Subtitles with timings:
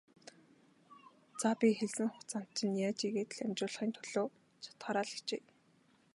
[1.39, 4.27] За, би хэлсэн хугацаанд чинь яаж ийгээд л амжуулахын төлөө
[4.63, 5.43] чадахаараа л хичээе.